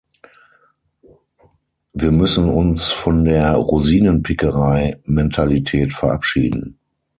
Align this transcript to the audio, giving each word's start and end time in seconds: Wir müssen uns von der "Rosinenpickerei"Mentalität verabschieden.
Wir 1.93 2.09
müssen 2.09 2.49
uns 2.49 2.87
von 2.87 3.23
der 3.23 3.51
"Rosinenpickerei"Mentalität 3.53 5.93
verabschieden. 5.93 6.79